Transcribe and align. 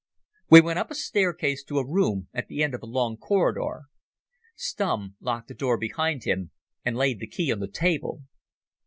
We 0.49 0.61
went 0.61 0.79
up 0.79 0.89
a 0.89 0.95
staircase 0.95 1.63
to 1.65 1.77
a 1.77 1.87
room 1.87 2.27
at 2.33 2.47
the 2.47 2.63
end 2.63 2.73
of 2.73 2.81
a 2.81 2.87
long 2.87 3.17
corridor. 3.17 3.83
Stumm 4.55 5.15
locked 5.19 5.47
the 5.49 5.53
door 5.53 5.77
behind 5.77 6.23
him 6.23 6.49
and 6.83 6.97
laid 6.97 7.19
the 7.19 7.27
key 7.27 7.51
on 7.51 7.59
the 7.59 7.67
table. 7.67 8.23